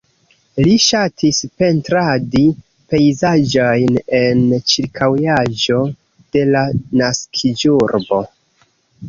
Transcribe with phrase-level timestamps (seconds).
[0.67, 2.41] Li ŝatis pentradi
[2.93, 4.41] pejzaĝojn en
[4.73, 5.79] ĉirkaŭaĵo
[6.39, 6.65] de la
[7.05, 8.25] naskiĝurbo.